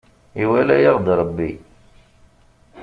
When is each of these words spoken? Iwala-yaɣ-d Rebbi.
Iwala-yaɣ-d 0.41 1.07
Rebbi. 1.19 1.51